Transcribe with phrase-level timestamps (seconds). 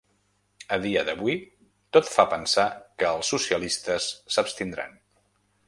[0.77, 1.35] A dia d’avui,
[1.97, 2.65] tot fa pensar
[3.03, 5.01] que el socialistes s’abstindran.